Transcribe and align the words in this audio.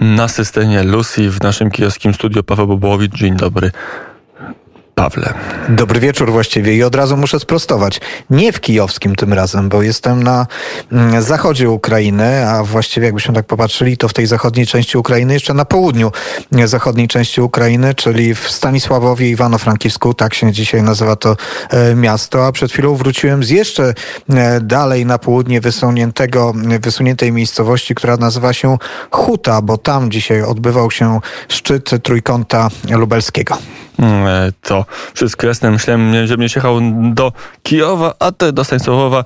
Na 0.00 0.28
systemie 0.28 0.82
Lucy 0.82 1.30
w 1.30 1.42
naszym 1.42 1.70
kijowskim 1.70 2.14
studiu 2.14 2.42
Paweł 2.42 2.66
Bobołowicz. 2.66 3.14
Dzień 3.14 3.36
dobry. 3.36 3.70
Pawle. 4.98 5.34
Dobry 5.68 6.00
wieczór 6.00 6.32
właściwie 6.32 6.74
i 6.74 6.82
od 6.82 6.94
razu 6.94 7.16
muszę 7.16 7.40
sprostować. 7.40 8.00
Nie 8.30 8.52
w 8.52 8.60
kijowskim 8.60 9.16
tym 9.16 9.32
razem, 9.32 9.68
bo 9.68 9.82
jestem 9.82 10.22
na 10.22 10.46
mm, 10.92 11.22
zachodzie 11.22 11.70
Ukrainy, 11.70 12.48
a 12.48 12.64
właściwie 12.64 13.06
jakbyśmy 13.06 13.34
tak 13.34 13.46
popatrzyli, 13.46 13.96
to 13.96 14.08
w 14.08 14.12
tej 14.12 14.26
zachodniej 14.26 14.66
części 14.66 14.98
Ukrainy, 14.98 15.34
jeszcze 15.34 15.54
na 15.54 15.64
południu 15.64 16.12
zachodniej 16.64 17.08
części 17.08 17.40
Ukrainy, 17.40 17.94
czyli 17.94 18.34
w 18.34 18.50
Stanisławowie 18.50 19.36
Iwano-Frankivsku, 19.36 20.14
tak 20.14 20.34
się 20.34 20.52
dzisiaj 20.52 20.82
nazywa 20.82 21.16
to 21.16 21.36
e, 21.70 21.94
miasto, 21.94 22.46
a 22.46 22.52
przed 22.52 22.72
chwilą 22.72 22.94
wróciłem 22.94 23.44
z 23.44 23.50
jeszcze 23.50 23.94
e, 24.30 24.60
dalej 24.60 25.06
na 25.06 25.18
południe 25.18 25.60
wysuniętego, 25.60 26.52
wysuniętej 26.80 27.32
miejscowości, 27.32 27.94
która 27.94 28.16
nazywa 28.16 28.52
się 28.52 28.78
Huta, 29.10 29.62
bo 29.62 29.78
tam 29.78 30.10
dzisiaj 30.10 30.42
odbywał 30.42 30.90
się 30.90 31.20
szczyt 31.48 31.90
Trójkąta 32.02 32.68
Lubelskiego. 32.90 33.58
Mm, 33.98 34.26
e, 34.26 34.52
to 34.62 34.85
jasne. 35.42 35.70
Myślałem, 35.70 36.26
że 36.26 36.36
będziesz 36.36 36.56
jechał 36.56 36.78
do 37.12 37.32
Kijowa, 37.62 38.14
a 38.18 38.32
ty 38.32 38.52
do 38.52 38.64
Stanisławowa, 38.64 39.24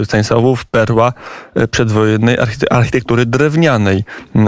e, 0.00 0.04
Stanisławów, 0.04 0.64
perła 0.64 1.12
e, 1.54 1.68
przedwojennej 1.68 2.38
architektury 2.70 3.26
drewnianej 3.26 4.04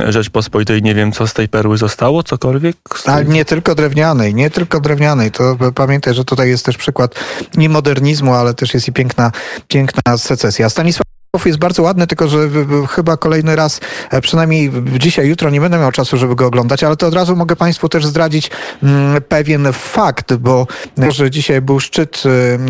Rzeczpospolitej. 0.08 0.82
Nie 0.82 0.94
wiem, 0.94 1.12
co 1.12 1.26
z 1.26 1.34
tej 1.34 1.48
perły 1.48 1.78
zostało, 1.78 2.22
cokolwiek? 2.22 2.76
Ale 3.06 3.24
nie 3.24 3.44
tylko 3.44 3.74
drewnianej, 3.74 4.34
nie 4.34 4.50
tylko 4.50 4.80
drewnianej. 4.80 5.30
To 5.30 5.56
pamiętaj, 5.74 6.14
że 6.14 6.24
tutaj 6.24 6.48
jest 6.48 6.64
też 6.64 6.76
przykład 6.76 7.14
nie 7.56 7.68
modernizmu, 7.68 8.34
ale 8.34 8.54
też 8.54 8.74
jest 8.74 8.88
i 8.88 8.92
piękna, 8.92 9.32
piękna 9.68 10.18
secesja. 10.18 10.68
Stanisław 10.68 11.07
jest 11.46 11.58
bardzo 11.58 11.82
ładny, 11.82 12.06
tylko 12.06 12.28
że 12.28 12.38
chyba 12.90 13.16
kolejny 13.16 13.56
raz, 13.56 13.80
e, 14.10 14.20
przynajmniej 14.20 14.72
dzisiaj, 14.98 15.28
jutro 15.28 15.50
nie 15.50 15.60
będę 15.60 15.78
miał 15.78 15.92
czasu, 15.92 16.16
żeby 16.16 16.34
go 16.34 16.46
oglądać, 16.46 16.84
ale 16.84 16.96
to 16.96 17.06
od 17.06 17.14
razu 17.14 17.36
mogę 17.36 17.56
Państwu 17.56 17.88
też 17.88 18.06
zdradzić 18.06 18.50
mm, 18.82 19.22
pewien 19.22 19.68
fakt, 19.72 20.34
bo 20.34 20.66
że 21.08 21.30
dzisiaj 21.30 21.60
był 21.60 21.80
szczyt 21.80 22.22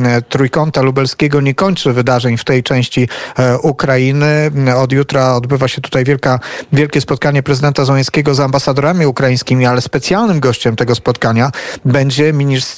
e, 0.05 0.23
Trójkąta 0.23 0.83
Lubelskiego, 0.83 1.41
nie 1.41 1.55
kończy 1.55 1.92
wydarzeń 1.92 2.37
w 2.37 2.45
tej 2.45 2.62
części 2.62 3.09
e, 3.39 3.59
Ukrainy. 3.59 4.50
Od 4.77 4.93
jutra 4.93 5.34
odbywa 5.34 5.69
się 5.69 5.81
tutaj 5.81 6.05
wielka, 6.05 6.41
wielkie 6.72 7.00
spotkanie 7.00 7.43
prezydenta 7.43 7.84
Zońskiego 7.84 8.34
z 8.34 8.41
ambasadorami 8.41 9.06
ukraińskimi, 9.06 9.67
ale 9.67 9.81
specjalnym 9.81 10.41
gościem 10.41 10.77
tego 10.77 10.95
spotkania 10.95 11.50
będzie 11.84 12.33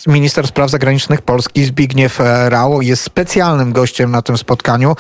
minister 0.07 0.47
spraw 0.47 0.71
zagranicznych 0.71 1.23
Polski 1.23 1.65
Zbigniew 1.65 2.21
Rao. 2.49 2.81
Jest 2.81 3.03
specjalnym 3.03 3.73
gościem 3.73 4.11
na 4.11 4.23
tym 4.23 4.39
spotkaniu 4.39 4.97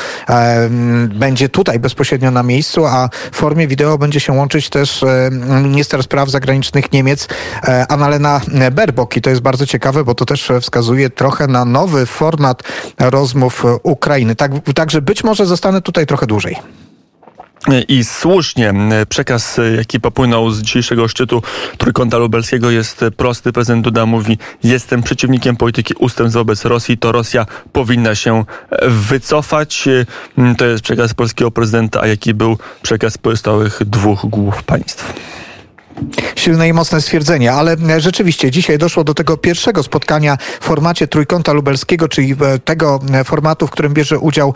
będzie 1.09 1.49
tutaj 1.49 1.79
bezpośrednio 1.79 2.31
na 2.31 2.43
miejscu, 2.43 2.87
a 2.87 3.09
w 3.33 3.37
formie 3.37 3.67
wideo 3.67 3.99
będzie 3.99 4.21
się 4.21 4.33
łączyć 4.33 4.69
też 4.69 5.05
minister 5.63 6.03
spraw 6.03 6.31
zagranicznych 6.31 6.93
Niemiec 6.93 7.29
e, 7.65 7.87
Annalena 7.93 8.41
Baerbock 8.73 9.17
i 9.17 9.21
to 9.21 9.31
jest 9.31 9.43
bardzo 9.43 9.67
ciekawe, 9.67 10.05
bo 10.05 10.15
to 10.15 10.25
też 10.25 10.53
wskazuje 10.61 11.11
trochę 11.11 11.47
na 11.47 11.65
nowy 11.65 12.07
format 12.07 12.63
rozmów 12.99 13.65
Ukrainy. 13.83 14.37
Tak, 14.37 14.53
także 14.75 15.03
być 15.03 15.25
może 15.25 15.47
zostanę 15.47 15.83
tutaj 15.83 16.07
trochę 16.07 16.27
dłużej. 16.27 16.57
I 17.89 18.05
słusznie 18.05 18.75
przekaz, 19.09 19.61
jaki 19.77 20.01
popłynął 20.01 20.51
z 20.51 20.63
dzisiejszego 20.63 21.09
szczytu 21.09 21.43
Trójkąta 21.79 22.19
Lubelskiego 22.19 22.71
jest 22.71 23.05
prosty. 23.17 23.53
Prezydent 23.53 23.85
Duda 23.85 24.07
mówi, 24.07 24.39
jestem 24.63 25.03
przeciwnikiem 25.03 25.57
polityki 25.57 25.95
ustępstw 25.95 26.35
wobec 26.35 26.65
Rosji, 26.65 26.99
to 26.99 27.13
Rosja 27.13 27.47
powinna 27.73 28.15
się 28.15 28.45
wycofać. 28.89 29.89
To 30.59 30.67
jest 30.67 30.83
przekaz 30.83 31.15
polskiego 31.15 31.51
prezydenta, 31.51 32.01
a 32.01 32.07
jaki 32.07 32.35
był 32.35 32.59
przekaz 32.83 33.19
pozostałych 33.19 33.81
dwóch 33.87 34.27
głów 34.27 34.63
państw 34.63 35.13
silne 36.41 36.69
i 36.69 36.73
mocne 36.73 37.01
stwierdzenie, 37.01 37.53
ale 37.53 37.77
e, 37.89 38.01
rzeczywiście 38.01 38.51
dzisiaj 38.51 38.79
doszło 38.79 39.05
do 39.05 39.15
tego 39.15 39.37
pierwszego 39.37 39.83
spotkania 39.83 40.37
w 40.61 40.65
formacie 40.65 41.09
Trójkąta 41.09 41.53
Lubelskiego, 41.53 42.09
czyli 42.09 42.37
e, 42.41 42.59
tego 42.59 43.01
e, 43.13 43.25
formatu, 43.25 43.67
w 43.67 43.71
którym 43.71 43.95
bierze 43.95 44.19
udział 44.19 44.55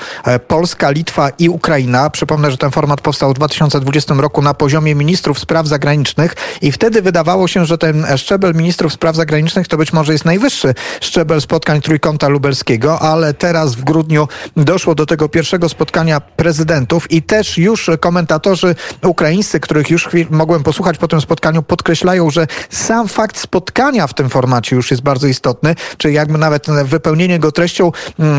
Polska, 0.48 0.90
Litwa 0.90 1.30
i 1.38 1.48
Ukraina. 1.48 2.10
Przypomnę, 2.10 2.50
że 2.50 2.56
ten 2.56 2.70
format 2.70 3.00
powstał 3.00 3.30
w 3.30 3.34
2020 3.34 4.14
roku 4.14 4.42
na 4.42 4.54
poziomie 4.54 4.94
ministrów 4.94 5.38
spraw 5.38 5.66
zagranicznych 5.66 6.34
i 6.62 6.72
wtedy 6.72 7.02
wydawało 7.02 7.48
się, 7.48 7.66
że 7.66 7.78
ten 7.78 8.06
szczebel 8.16 8.54
ministrów 8.54 8.92
spraw 8.92 9.16
zagranicznych 9.16 9.68
to 9.68 9.76
być 9.76 9.92
może 9.92 10.12
jest 10.12 10.24
najwyższy 10.24 10.74
szczebel 11.00 11.40
spotkań 11.40 11.80
Trójkąta 11.80 12.28
Lubelskiego, 12.28 13.00
ale 13.00 13.34
teraz 13.34 13.74
w 13.74 13.84
grudniu 13.84 14.28
doszło 14.56 14.94
do 14.94 15.06
tego 15.06 15.28
pierwszego 15.28 15.68
spotkania 15.68 16.20
prezydentów 16.20 17.10
i 17.12 17.22
też 17.22 17.58
już 17.58 17.90
komentatorzy 18.00 18.74
ukraińscy, 19.02 19.60
których 19.60 19.90
już 19.90 20.08
mogłem 20.30 20.62
posłuchać 20.62 20.98
po 20.98 21.08
tym 21.08 21.20
spotkaniu, 21.20 21.33
podkreślają, 21.66 22.30
że 22.30 22.46
sam 22.70 23.08
fakt 23.08 23.38
spotkania 23.38 24.06
w 24.06 24.14
tym 24.14 24.30
formacie 24.30 24.76
już 24.76 24.90
jest 24.90 25.02
bardzo 25.02 25.26
istotny, 25.26 25.74
czyli 25.98 26.14
jakby 26.14 26.38
nawet 26.38 26.66
wypełnienie 26.84 27.38
go 27.38 27.52
treścią 27.52 27.92
mm, 28.18 28.38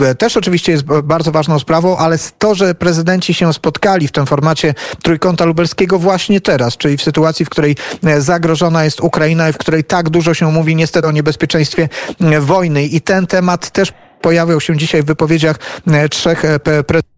e, 0.00 0.14
też 0.14 0.36
oczywiście 0.36 0.72
jest 0.72 0.84
bardzo 0.84 1.32
ważną 1.32 1.58
sprawą, 1.58 1.96
ale 1.96 2.18
to, 2.38 2.54
że 2.54 2.74
prezydenci 2.74 3.34
się 3.34 3.52
spotkali 3.52 4.08
w 4.08 4.12
tym 4.12 4.26
formacie 4.26 4.74
Trójkąta 5.02 5.44
Lubelskiego 5.44 5.98
właśnie 5.98 6.40
teraz, 6.40 6.76
czyli 6.76 6.96
w 6.96 7.02
sytuacji, 7.02 7.44
w 7.44 7.50
której 7.50 7.76
e, 8.04 8.20
zagrożona 8.20 8.84
jest 8.84 9.00
Ukraina 9.00 9.48
i 9.48 9.52
w 9.52 9.58
której 9.58 9.84
tak 9.84 10.10
dużo 10.10 10.34
się 10.34 10.52
mówi 10.52 10.76
niestety 10.76 11.08
o 11.08 11.12
niebezpieczeństwie 11.12 11.88
mm, 12.20 12.44
wojny. 12.44 12.84
I 12.84 13.00
ten 13.00 13.26
temat 13.26 13.70
też 13.70 13.92
pojawiał 14.20 14.60
się 14.60 14.76
dzisiaj 14.76 15.02
w 15.02 15.06
wypowiedziach 15.06 15.56
e, 15.86 16.08
trzech 16.08 16.42
prezydentów 16.86 17.11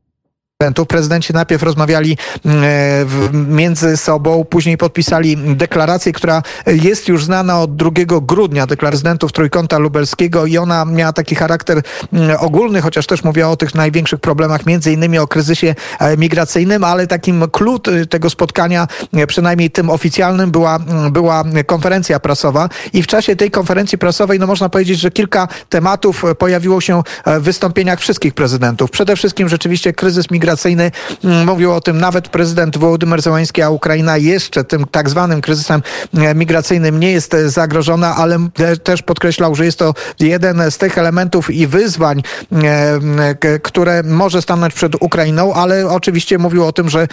prezydentów. 0.65 0.89
Prezydenci 0.89 1.33
najpierw 1.33 1.63
rozmawiali 1.63 2.17
mm, 2.45 2.65
e, 2.65 3.55
między 3.55 3.97
sobą, 3.97 4.45
później 4.45 4.79
podpisali 4.79 5.37
deklarację, 5.37 6.13
która 6.13 6.43
jest 6.67 7.09
już 7.09 7.25
znana 7.25 7.61
od 7.61 7.77
2 7.77 7.91
grudnia, 8.23 8.67
deklarację 8.67 8.95
prezydentów 8.95 9.33
Trójkąta 9.33 9.79
Lubelskiego 9.79 10.47
i 10.47 10.59
ona 10.59 10.85
miała 10.85 11.13
taki 11.13 11.35
charakter 11.35 11.83
mm, 12.13 12.37
ogólny, 12.41 12.81
chociaż 12.81 13.07
też 13.07 13.25
mówiła 13.25 13.49
o 13.49 13.57
tych 13.57 13.75
największych 13.75 14.21
problemach, 14.21 14.67
między 14.67 14.93
innymi 14.93 15.19
o 15.19 15.27
kryzysie 15.27 15.75
e, 16.01 16.17
migracyjnym, 16.17 16.85
ale 16.85 17.07
takim 17.07 17.45
klucz 17.53 17.89
tego 18.11 18.31
spotkania, 18.31 18.89
e, 19.13 19.27
przynajmniej 19.27 19.71
tym 19.71 19.91
oficjalnym, 19.91 20.51
była, 20.51 20.77
mm, 20.77 21.13
była 21.13 21.45
konferencja 21.67 22.21
prasowa 22.21 22.69
i 22.93 23.03
w 23.03 23.07
czasie 23.07 23.37
tej 23.37 23.51
konferencji 23.51 23.99
prasowej, 23.99 24.39
no 24.39 24.47
można 24.47 24.69
powiedzieć, 24.69 25.01
że 25.01 25.11
kilka 25.11 25.49
tematów 25.69 26.25
pojawiło 26.39 26.81
się 26.81 27.03
w 27.27 27.43
wystąpieniach 27.43 28.01
wszystkich 28.01 28.35
prezydentów. 28.35 28.91
Przede 28.91 29.17
wszystkim 29.17 29.49
rzeczywiście 29.49 29.93
kryzys 29.93 30.31
migracyjny 30.31 30.54
migracyjny. 30.55 30.91
Mm, 31.25 31.47
mówił 31.47 31.73
o 31.73 31.81
tym 31.81 31.99
nawet 31.99 32.29
prezydent 32.29 32.79
Wołodymyr 32.79 33.23
Zełański, 33.23 33.63
a 33.63 33.71
Ukraina 33.71 34.17
jeszcze 34.17 34.65
tym 34.65 34.87
tak 34.91 35.11
zwanym 35.11 35.41
kryzysem 35.41 35.83
e, 36.15 36.35
migracyjnym 36.35 37.01
nie 37.01 37.13
jest 37.13 37.35
e, 37.35 37.51
zagrożona, 37.51 38.17
ale 38.17 38.39
też 38.83 39.03
podkreślał, 39.03 39.55
że 39.55 39.65
jest 39.65 39.79
to 39.79 39.95
jeden 40.21 40.63
z 40.71 40.79
tych 40.79 40.99
elementów 40.99 41.51
i 41.51 41.67
wyzwań, 41.67 42.23
e, 42.53 43.59
które 43.59 44.03
może 44.03 44.43
stanąć 44.43 44.75
przed 44.75 44.95
Ukrainą, 45.01 45.55
ale 45.55 45.89
oczywiście 45.89 46.39
mówił 46.39 46.67
o 46.67 46.73
tym, 46.73 46.89
że 46.89 47.09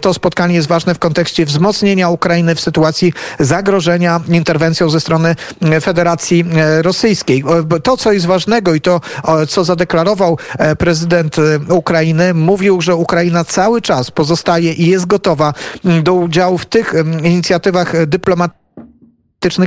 to 0.00 0.14
spotkanie 0.14 0.54
jest 0.54 0.68
ważne 0.68 0.94
w 0.94 0.98
kontekście 0.98 1.44
wzmocnienia 1.44 2.08
Ukrainy 2.08 2.54
w 2.54 2.60
sytuacji 2.60 3.12
zagrożenia 3.40 4.20
interwencją 4.28 4.90
ze 4.90 5.00
strony 5.00 5.36
Federacji 5.80 6.44
Rosyjskiej. 6.82 7.44
To, 7.82 7.96
co 7.96 8.12
jest 8.12 8.26
ważnego 8.26 8.74
i 8.74 8.80
to, 8.80 9.00
co 9.48 9.64
zadeklarował 9.64 10.38
prezydent 10.78 11.36
Ukrainy, 11.68 12.34
mówił, 12.34 12.82
że 12.86 12.96
Ukraina 12.96 13.44
cały 13.44 13.82
czas 13.82 14.10
pozostaje 14.10 14.72
i 14.72 14.86
jest 14.86 15.06
gotowa 15.06 15.54
mm, 15.84 16.02
do 16.02 16.14
udziału 16.14 16.58
w 16.58 16.66
tych 16.66 16.94
mm, 16.94 17.26
inicjatywach 17.26 18.06
dyplomatycznych 18.06 18.66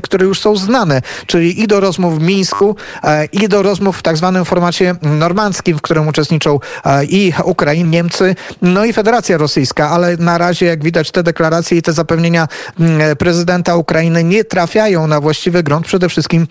które 0.04 0.26
już 0.26 0.40
są 0.40 0.56
znane, 0.56 1.02
czyli 1.26 1.62
i 1.62 1.68
do 1.68 1.80
rozmów 1.80 2.20
w 2.20 2.22
Mińsku, 2.22 2.76
e, 3.04 3.26
i 3.26 3.48
do 3.48 3.62
rozmów 3.62 3.98
w 3.98 4.02
tak 4.02 4.18
zwanym 4.18 4.46
formacie 4.46 4.96
normandzkim, 5.02 5.78
w 5.78 5.82
którym 5.82 6.08
uczestniczą 6.08 6.60
e, 6.86 7.06
i 7.06 7.34
Ukraina, 7.44 7.90
Niemcy, 7.90 8.36
no 8.62 8.86
i 8.86 8.94
Federacja 8.94 9.38
Rosyjska, 9.38 9.90
ale 9.90 10.18
na 10.18 10.38
razie, 10.38 10.66
jak 10.66 10.84
widać, 10.84 11.12
te 11.12 11.24
deklaracje 11.24 11.78
i 11.78 11.82
te 11.82 11.94
zapewnienia 11.94 12.48
mm, 12.80 13.18
prezydenta 13.18 13.76
Ukrainy 13.76 14.24
nie 14.24 14.44
trafiają 14.44 15.08
na 15.08 15.22
właściwy 15.22 15.64
grunt, 15.64 15.86
przede 15.86 16.10
wszystkim 16.10 16.48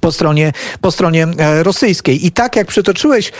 po 0.00 0.12
stronie, 0.12 0.52
po 0.80 0.90
stronie 0.90 1.26
e, 1.38 1.62
rosyjskiej. 1.62 2.26
I 2.26 2.32
tak 2.32 2.56
jak 2.56 2.66
przytoczyłeś 2.66 3.32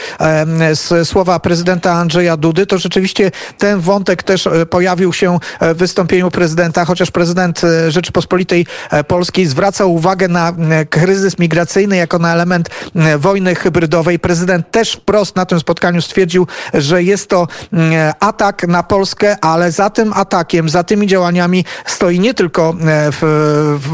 z 0.72 1.08
słowa 1.08 1.40
prezydenta 1.40 1.92
Andrzeja 1.92 2.36
Dudy, 2.36 2.66
to 2.66 2.78
rzeczywiście 2.78 3.30
ten 3.58 3.80
wątek 3.80 4.22
też 4.22 4.46
e, 4.46 4.66
pojawił 4.66 5.12
się 5.12 5.38
e, 5.60 5.74
w 5.74 5.78
wystąpieniu 5.78 6.30
prezydenta, 6.30 6.84
chociaż 6.84 7.10
prezydent 7.10 7.60
Rzeczypospolitej 7.88 8.66
Polskiej 9.08 9.46
zwraca 9.46 9.84
uwagę 9.84 10.28
na 10.28 10.52
kryzys 10.90 11.38
migracyjny 11.38 11.96
jako 11.96 12.18
na 12.18 12.32
element 12.32 12.68
wojny 13.18 13.54
hybrydowej. 13.54 14.18
Prezydent 14.18 14.70
też 14.70 14.92
wprost 14.92 15.36
na 15.36 15.46
tym 15.46 15.60
spotkaniu 15.60 16.02
stwierdził, 16.02 16.46
że 16.74 17.02
jest 17.02 17.28
to 17.28 17.46
atak 18.20 18.68
na 18.68 18.82
Polskę, 18.82 19.36
ale 19.40 19.72
za 19.72 19.90
tym 19.90 20.12
atakiem, 20.12 20.68
za 20.68 20.84
tymi 20.84 21.06
działaniami 21.06 21.64
stoi 21.86 22.20
nie 22.20 22.34
tylko 22.34 22.74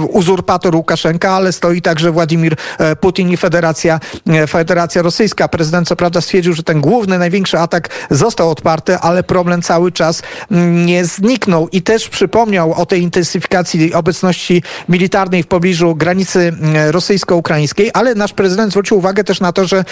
uzurpator 0.08 0.76
Łukaszenka, 0.76 1.30
ale 1.30 1.52
stoi 1.52 1.82
także 1.82 2.12
Władimir 2.12 2.44
Władimir 2.44 2.56
Putin 3.00 3.31
i 3.31 3.37
Federacja, 3.37 4.00
Federacja 4.49 5.02
Rosyjska. 5.02 5.49
Prezydent 5.49 5.88
co 5.88 5.96
prawda 5.96 6.20
stwierdził, 6.20 6.52
że 6.52 6.62
ten 6.62 6.81
główny, 6.81 7.19
największy 7.19 7.58
atak 7.58 7.88
został 8.11 8.50
odparty, 8.50 8.99
ale 8.99 9.23
problem 9.23 9.62
cały 9.62 9.93
czas 9.93 10.23
mm, 10.50 10.87
nie 10.87 11.05
zniknął 11.05 11.69
i 11.69 11.82
też 11.82 12.08
przypomniał 12.08 12.73
o 12.73 12.87
tej 12.87 13.02
intensyfikacji 13.02 13.94
obecności 13.94 14.62
militarnej 14.88 15.43
w 15.43 15.46
pobliżu 15.46 15.94
granicy 15.94 16.41
mm, 16.41 16.91
rosyjsko-ukraińskiej, 16.91 17.91
ale 17.94 18.14
nasz 18.14 18.32
prezydent 18.32 18.70
zwrócił 18.70 18.99
uwagę 18.99 19.25
też 19.25 19.40
na 19.40 19.52
to, 19.52 19.67
że 19.67 19.85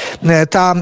ta 0.51 0.75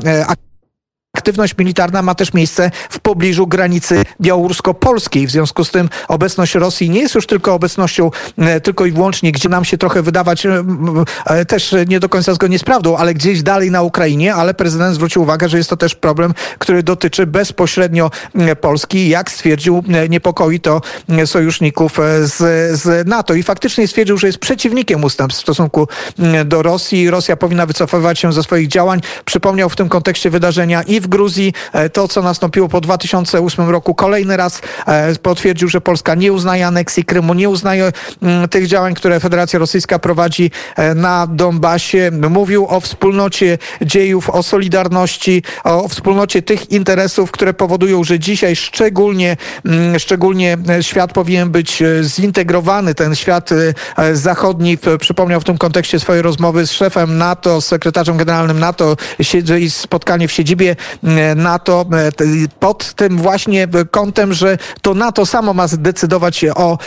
Aktywność 1.20 1.55
militarna 1.58 2.02
ma 2.02 2.14
też 2.14 2.34
miejsce 2.34 2.70
w 2.90 3.00
pobliżu 3.00 3.46
granicy 3.46 4.02
białorusko-polskiej. 4.20 5.26
W 5.26 5.31
związku 5.31 5.64
z 5.64 5.70
tym 5.70 5.88
obecność 6.08 6.55
Rosji 6.55 6.90
nie 6.90 7.00
jest 7.00 7.14
już 7.14 7.26
tylko 7.26 7.55
obecnością 7.55 8.11
e, 8.38 8.61
tylko 8.61 8.87
i 8.87 8.93
wyłącznie, 8.93 9.32
gdzie 9.32 9.49
nam 9.49 9.64
się 9.64 9.78
trochę 9.78 10.02
wydawać 10.02 10.46
e, 10.46 10.64
e, 11.26 11.44
też 11.44 11.75
nie 11.88 12.00
do 12.00 12.08
końca 12.08 12.34
zgodnie 12.34 12.58
z 12.58 12.64
prawdą, 12.64 12.96
ale 12.96 13.14
gdzieś 13.14 13.43
dalej 13.43 13.70
na 13.70 13.82
Ukrainie, 13.82 14.34
ale 14.34 14.55
prezydent 14.55 14.94
zwrócił 14.94 15.22
uwagę, 15.22 15.49
że 15.49 15.58
jest 15.58 15.70
to 15.70 15.76
też 15.76 15.94
problem, 15.94 16.34
który 16.58 16.82
dotyczy 16.82 17.26
bezpośrednio 17.26 18.11
Polski. 18.61 19.08
Jak 19.08 19.31
stwierdził, 19.31 19.84
niepokoi 20.08 20.61
to 20.61 20.81
sojuszników 21.26 21.99
z, 22.20 22.37
z 22.81 23.06
NATO 23.06 23.34
i 23.34 23.43
faktycznie 23.43 23.88
stwierdził, 23.88 24.19
że 24.19 24.26
jest 24.26 24.38
przeciwnikiem 24.38 25.05
ustępstw 25.05 25.40
w 25.40 25.43
stosunku 25.43 25.88
do 26.44 26.62
Rosji. 26.62 27.11
Rosja 27.11 27.37
powinna 27.37 27.66
wycofywać 27.66 28.19
się 28.19 28.32
ze 28.32 28.43
swoich 28.43 28.69
działań. 28.69 29.00
Przypomniał 29.25 29.69
w 29.69 29.76
tym 29.76 29.88
kontekście 29.88 30.31
wydarzenia 30.31 30.82
i 30.82 31.00
w 31.00 31.06
Gruzji. 31.10 31.52
E, 31.72 31.90
to, 31.90 32.08
co 32.08 32.22
nastąpiło 32.22 32.68
po 32.68 32.80
2008 32.80 33.68
roku, 33.68 33.94
kolejny 33.94 34.36
raz 34.36 34.60
e, 34.86 35.14
potwierdził, 35.14 35.68
że 35.68 35.80
Polska 35.80 36.14
nie 36.14 36.32
uznaje 36.32 36.66
aneksji 36.66 37.04
Krymu, 37.04 37.34
nie 37.34 37.48
uznaje 37.48 37.92
mm, 38.22 38.48
tych 38.48 38.66
działań, 38.66 38.94
które 38.94 39.20
Federacja 39.20 39.58
Rosyjska 39.58 39.98
prowadzi 39.98 40.50
e, 40.76 40.94
na 40.94 41.26
Donbasie. 41.26 42.10
Mówił 42.30 42.66
o 42.68 42.80
wspólnocie 42.80 43.58
dziejów, 43.82 44.30
o 44.30 44.42
solidarności, 44.42 45.42
o 45.64 45.88
wspólnocie 45.88 46.42
tych 46.42 46.70
interesów, 46.70 47.30
które 47.30 47.54
powodują, 47.54 48.04
że 48.04 48.18
dzisiaj 48.18 48.56
szczególnie, 48.56 49.36
mm, 49.64 49.98
szczególnie 49.98 50.56
świat 50.80 51.12
powinien 51.12 51.50
być 51.50 51.82
zintegrowany, 52.02 52.94
ten 52.94 53.14
świat 53.14 53.50
zachodni. 54.12 54.78
Przypomniał 55.00 55.40
w 55.40 55.44
tym 55.44 55.58
kontekście 55.58 56.00
swojej 56.00 56.22
rozmowy 56.22 56.66
z 56.66 56.72
szefem 56.72 57.18
NATO, 57.18 57.60
z 57.60 57.66
sekretarzem 57.66 58.16
generalnym 58.16 58.58
NATO 58.58 58.96
i 59.60 59.70
spotkanie 59.70 60.28
w 60.28 60.32
siedzibie 60.32 60.76
NATO 61.37 61.87
e, 61.93 62.12
pod 62.61 62.94
tym 62.94 63.19
właśnie 63.19 63.69
kątem, 63.91 64.32
że 64.32 64.58
to 64.82 64.94
NATO 64.94 65.26
samo 65.26 65.55
ma 65.55 65.69
zdecydować 65.69 66.44
o 66.55 66.79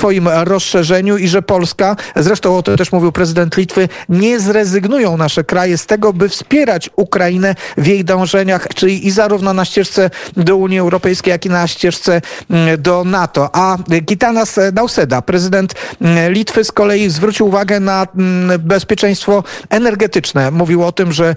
swoim 0.00 0.28
rozszerzeniu 0.28 1.16
i 1.16 1.28
że 1.28 1.42
Polska, 1.42 1.96
zresztą 2.16 2.56
o 2.56 2.62
tym 2.62 2.76
też 2.76 2.92
mówił 2.92 3.12
prezydent 3.12 3.56
Litwy, 3.56 3.88
nie 4.08 4.40
zrezygnują 4.40 5.16
nasze 5.16 5.44
kraje 5.44 5.78
z 5.78 5.86
tego, 5.86 6.12
by 6.12 6.28
wspierać 6.28 6.90
Ukrainę 6.96 7.54
w 7.76 7.86
jej 7.86 8.04
dążeniach, 8.04 8.68
czyli 8.74 9.06
i 9.06 9.10
zarówno 9.10 9.54
na 9.54 9.64
ścieżce 9.64 10.10
do 10.36 10.56
Unii 10.56 10.78
Europejskiej, 10.78 11.30
jak 11.30 11.46
i 11.46 11.48
na 11.48 11.66
ścieżce 11.66 12.20
mm, 12.50 12.82
do 12.82 13.04
NATO. 13.04 13.50
A 13.52 13.76
Gitanas 14.02 14.60
Nauseda, 14.72 15.22
prezydent 15.22 15.74
mm, 16.00 16.32
Litwy 16.32 16.64
z 16.64 16.72
kolei 16.72 17.10
zwrócił 17.10 17.46
uwagę 17.46 17.80
na 17.80 18.06
mm, 18.16 18.60
bezpieczeństwo 18.60 19.44
energetyczne. 19.70 20.50
Mówił 20.50 20.84
o 20.84 20.92
tym, 20.92 21.12
że 21.12 21.34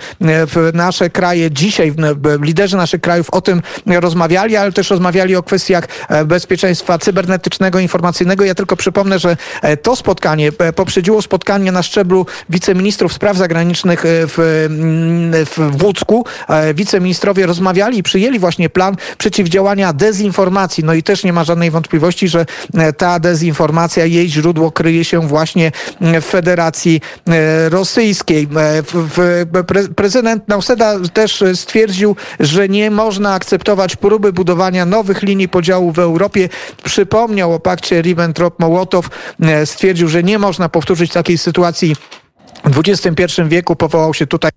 nasze 0.73 1.09
kraje 1.09 1.51
dzisiaj, 1.51 1.93
liderzy 2.41 2.77
naszych 2.77 3.01
krajów 3.01 3.29
o 3.29 3.41
tym 3.41 3.61
rozmawiali, 3.85 4.55
ale 4.55 4.71
też 4.71 4.89
rozmawiali 4.89 5.35
o 5.35 5.43
kwestiach 5.43 5.87
e, 6.09 6.25
bezpieczeństwa 6.25 6.97
cybernetycznego, 6.97 7.79
informacyjnego. 7.79 8.45
Ja 8.45 8.52
tylko 8.55 8.75
przypomnę, 8.75 9.19
że 9.19 9.37
e, 9.61 9.77
to 9.77 9.95
spotkanie 9.95 10.51
e, 10.59 10.73
poprzedziło 10.73 11.21
spotkanie 11.21 11.71
na 11.71 11.83
szczeblu 11.83 12.25
wiceministrów 12.49 13.13
spraw 13.13 13.37
zagranicznych 13.37 14.05
e, 14.05 14.09
w, 14.27 14.39
mm, 14.39 15.45
w 15.45 15.83
Łódzku. 15.83 16.25
Wiceministrowie 16.75 17.45
rozmawiali 17.45 17.97
i 17.97 18.03
przyjęli 18.03 18.39
właśnie 18.39 18.69
plan 18.69 18.95
przeciwdziałania 19.17 19.93
dezinformacji. 19.93 20.83
No 20.83 20.93
i 20.93 21.03
też 21.03 21.23
nie 21.23 21.33
ma 21.33 21.43
żadnej 21.43 21.71
wątpliwości, 21.71 22.27
że 22.27 22.45
ta 22.97 23.19
dezinformacja, 23.19 24.05
jej 24.05 24.29
źródło 24.29 24.71
kryje 24.71 25.05
się 25.05 25.27
właśnie 25.27 25.71
w 26.01 26.25
Federacji 26.25 27.01
Rosyjskiej. 27.69 28.47
Prezydent 29.95 30.47
Nauseda 30.47 30.93
też 31.13 31.43
stwierdził, 31.55 32.15
że 32.39 32.69
nie 32.69 32.91
można 32.91 33.33
akceptować 33.33 33.95
próby 33.95 34.33
budowania 34.33 34.85
nowych 34.85 35.21
linii 35.21 35.49
podziału 35.49 35.91
w 35.91 35.99
Europie. 35.99 36.49
Przypomniał 36.83 37.53
o 37.53 37.59
pakcie 37.59 38.01
Ribbentrop 38.01 38.42
Ribbentrop-Mołotow 38.43 39.09
e, 39.41 39.65
stwierdził, 39.65 40.07
że 40.07 40.23
nie 40.23 40.39
można 40.39 40.69
powtórzyć 40.69 41.11
takiej 41.11 41.37
sytuacji 41.37 41.95
w 42.65 42.81
XXI 42.87 43.41
wieku. 43.47 43.75
Powołał 43.75 44.13
się 44.13 44.27
tutaj 44.27 44.51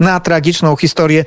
na 0.00 0.20
tragiczną 0.20 0.76
historię 0.76 1.24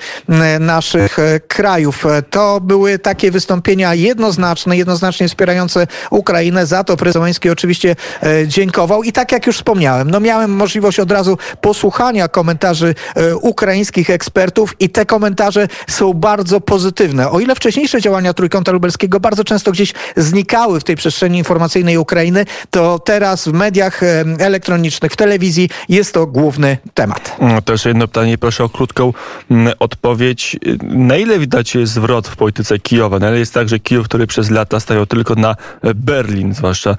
naszych 0.60 1.20
e, 1.20 1.40
krajów. 1.40 2.06
E, 2.06 2.22
to 2.22 2.62
były 2.62 3.00
takie 3.00 3.32
wystąpienia 3.32 3.94
jednoznaczne, 3.94 4.78
jednoznacznie 4.78 5.28
wspierające 5.28 5.88
Ukrainę. 6.12 6.66
Za 6.66 6.84
to 6.84 6.98
prezydent 6.98 7.40
oczywiście 7.52 7.96
e, 8.24 8.48
dziękował. 8.48 9.04
I 9.04 9.12
tak 9.12 9.32
jak 9.32 9.48
już 9.48 9.56
wspomniałem, 9.56 10.12
no 10.12 10.20
miałem 10.20 10.52
możliwość 10.52 11.00
od 11.00 11.12
razu 11.12 11.38
posłuchania 11.62 12.28
komentarzy 12.28 12.96
ukraińskich 13.42 14.10
ekspertów 14.10 14.76
i 14.80 14.90
te 14.90 15.06
komentarze 15.06 15.68
są 15.88 16.14
bardzo 16.14 16.62
pozytywne. 16.62 17.30
O 17.30 17.40
ile 17.40 17.56
wcześniejsze 17.56 18.02
działania 18.02 18.34
Trójkąta 18.34 18.72
Lubelskiego 18.72 19.20
bardzo 19.20 19.44
często 19.44 19.72
gdzieś 19.72 19.94
znikały 20.18 20.80
w 20.80 20.84
tej 20.84 20.96
przestrzeni 20.96 21.38
informacyjnej 21.38 21.98
Ukrainy, 21.98 22.46
to 22.70 23.00
teraz 23.00 23.48
w 23.48 23.54
mediach 23.54 24.02
elektronicznych, 24.40 25.12
w 25.12 25.16
telewizji 25.16 25.70
jest 25.90 26.14
to 26.14 26.28
główny 26.28 26.78
temat. 26.94 27.36
No, 27.42 27.62
też 27.62 27.86
jedno 27.86 28.08
pytanie 28.08 28.23
pytanie, 28.24 28.38
proszę 28.38 28.64
o 28.64 28.70
krótką 28.70 29.14
mm, 29.52 29.74
odpowiedź. 29.80 30.58
Na 30.84 31.18
ile 31.18 31.40
widać 31.40 31.78
zwrot 31.84 32.28
w 32.28 32.36
polityce 32.36 32.80
Kijowa? 32.80 33.20
Na 33.20 33.30
ile 33.30 33.40
jest 33.40 33.54
tak, 33.54 33.70
że 33.70 33.80
Kijów, 33.80 34.06
który 34.06 34.28
przez 34.28 34.50
lata 34.50 34.80
stawiał 34.80 35.06
tylko 35.06 35.36
na 35.36 35.56
Berlin, 35.96 36.54
zwłaszcza 36.54 36.96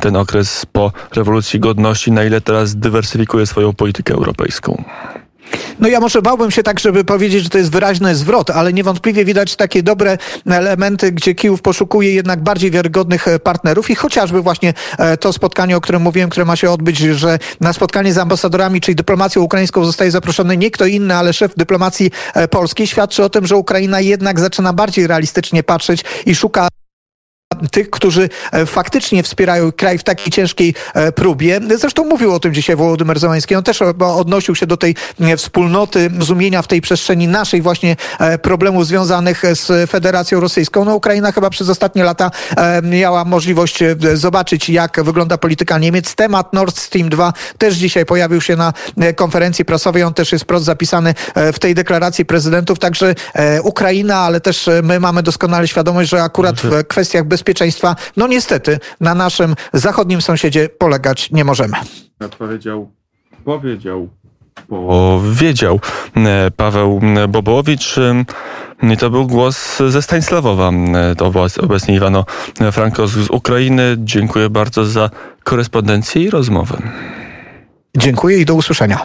ten 0.00 0.16
okres 0.16 0.66
po 0.72 0.92
rewolucji 1.14 1.60
godności, 1.60 2.12
na 2.12 2.24
ile 2.24 2.40
teraz 2.40 2.76
dywersyfikuje 2.76 3.46
swoją 3.46 3.72
politykę 3.72 4.14
europejską? 4.14 4.84
No 5.80 5.88
ja 5.88 6.00
może 6.00 6.22
bałbym 6.22 6.50
się 6.50 6.62
tak, 6.62 6.80
żeby 6.80 7.04
powiedzieć, 7.04 7.44
że 7.44 7.50
to 7.50 7.58
jest 7.58 7.70
wyraźny 7.70 8.14
zwrot, 8.14 8.50
ale 8.50 8.72
niewątpliwie 8.72 9.24
widać 9.24 9.56
takie 9.56 9.82
dobre 9.82 10.18
elementy, 10.46 11.12
gdzie 11.12 11.34
Kijów 11.34 11.62
poszukuje 11.62 12.12
jednak 12.14 12.42
bardziej 12.42 12.70
wiarygodnych 12.70 13.28
e, 13.28 13.38
partnerów. 13.38 13.90
I 13.90 13.94
chociażby 13.94 14.42
właśnie 14.42 14.74
e, 14.98 15.16
to 15.16 15.32
spotkanie, 15.32 15.76
o 15.76 15.80
którym 15.80 16.02
mówiłem, 16.02 16.30
które 16.30 16.46
ma 16.46 16.56
się 16.56 16.70
odbyć, 16.70 16.98
że 16.98 17.38
na 17.60 17.72
spotkanie 17.72 18.12
z 18.12 18.18
ambasadorami, 18.18 18.80
czyli 18.80 18.94
dyplomacją 18.94 19.42
ukraińską 19.42 19.84
zostaje 19.84 20.10
zaproszony 20.10 20.56
nie 20.56 20.70
kto 20.70 20.86
inny, 20.86 21.14
ale 21.14 21.32
szef 21.32 21.54
dyplomacji 21.56 22.10
e, 22.34 22.48
polskiej, 22.48 22.86
świadczy 22.86 23.24
o 23.24 23.30
tym, 23.30 23.46
że 23.46 23.56
Ukraina 23.56 24.00
jednak 24.00 24.40
zaczyna 24.40 24.72
bardziej 24.72 25.06
realistycznie 25.06 25.62
patrzeć 25.62 26.04
i 26.26 26.34
szuka 26.34 26.68
tych, 27.70 27.90
którzy 27.90 28.28
e, 28.52 28.66
faktycznie 28.66 29.22
wspierają 29.22 29.72
kraj 29.72 29.98
w 29.98 30.04
takiej 30.04 30.32
ciężkiej 30.32 30.74
e, 30.94 31.12
próbie. 31.12 31.60
Zresztą 31.76 32.04
mówił 32.04 32.34
o 32.34 32.40
tym 32.40 32.54
dzisiaj 32.54 32.76
Wołodymyr 32.76 33.18
Zełański. 33.18 33.54
On 33.54 33.62
też 33.62 33.82
odnosił 33.82 34.54
się 34.54 34.66
do 34.66 34.76
tej 34.76 34.94
e, 35.20 35.36
wspólnoty, 35.36 36.10
rozumienia 36.18 36.62
w 36.62 36.66
tej 36.66 36.80
przestrzeni 36.80 37.28
naszej 37.28 37.62
właśnie 37.62 37.96
problemów 38.42 38.86
związanych 38.86 39.42
z 39.52 39.90
Federacją 39.90 40.40
Rosyjską. 40.40 40.84
No 40.84 40.94
Ukraina 40.94 41.32
chyba 41.32 41.50
przez 41.50 41.68
ostatnie 41.68 42.04
lata 42.04 42.30
miała 42.82 43.24
możliwość 43.24 43.78
zobaczyć, 44.14 44.68
jak 44.68 45.02
wygląda 45.04 45.38
polityka 45.38 45.78
Niemiec. 45.78 46.14
Temat 46.14 46.52
Nord 46.52 46.78
Stream 46.78 47.08
2 47.08 47.32
też 47.58 47.74
dzisiaj 47.74 48.06
pojawił 48.06 48.40
się 48.40 48.56
na 48.56 48.72
konferencji 49.16 49.64
prasowej. 49.64 50.02
On 50.02 50.14
też 50.14 50.32
jest 50.32 50.44
prost 50.44 50.64
zapisany 50.64 51.14
w 51.52 51.58
tej 51.58 51.74
deklaracji 51.74 52.24
prezydentów. 52.24 52.78
Także 52.78 53.14
Ukraina, 53.62 54.16
ale 54.16 54.40
też 54.40 54.70
my 54.82 55.00
mamy 55.00 55.22
doskonale 55.22 55.68
świadomość, 55.68 56.10
że 56.10 56.22
akurat 56.22 56.60
w 56.60 56.86
kwestiach 56.86 57.24
bezpieczeństwa 57.24 57.45
bezpieczeństwa, 57.46 57.96
no 58.16 58.26
niestety 58.26 58.78
na 59.00 59.14
naszym 59.14 59.54
zachodnim 59.72 60.22
sąsiedzie 60.22 60.68
polegać 60.68 61.30
nie 61.30 61.44
możemy. 61.44 61.76
Odpowiedział, 62.20 62.90
powiedział, 63.44 64.08
powiedział 64.68 65.80
e, 66.16 66.50
Paweł 66.56 67.00
Bobołowicz. 67.28 67.96
I 68.82 68.96
to 68.96 69.10
był 69.10 69.26
głos 69.26 69.78
ze 69.88 70.02
Stanisławowa. 70.02 70.70
E, 70.70 71.14
to 71.16 71.32
obecnie 71.62 71.94
Iwano 71.94 72.24
Franko 72.72 73.06
z 73.06 73.30
Ukrainy. 73.30 73.96
Dziękuję 73.98 74.50
bardzo 74.50 74.84
za 74.84 75.10
korespondencję 75.44 76.22
i 76.22 76.30
rozmowę. 76.30 76.78
Dziękuję 77.96 78.38
i 78.38 78.44
do 78.44 78.54
usłyszenia. 78.54 78.94